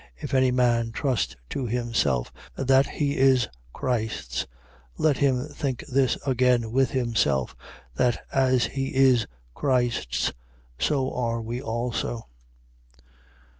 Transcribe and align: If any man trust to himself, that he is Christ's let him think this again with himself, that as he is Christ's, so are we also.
If 0.17 0.33
any 0.33 0.49
man 0.49 0.91
trust 0.91 1.37
to 1.51 1.67
himself, 1.67 2.33
that 2.55 2.87
he 2.87 3.15
is 3.17 3.47
Christ's 3.71 4.47
let 4.97 5.17
him 5.17 5.45
think 5.49 5.83
this 5.87 6.17
again 6.25 6.71
with 6.71 6.89
himself, 6.89 7.55
that 7.93 8.19
as 8.33 8.65
he 8.65 8.95
is 8.95 9.27
Christ's, 9.53 10.33
so 10.79 11.13
are 11.13 11.39
we 11.39 11.61
also. 11.61 12.25